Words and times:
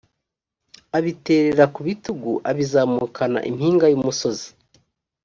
abiterera 0.97 1.63
ku 1.73 1.79
bitugu 1.87 2.31
abizamukana 2.49 3.39
impinga 3.49 3.85
y 3.91 3.95
umusozi 3.99 4.49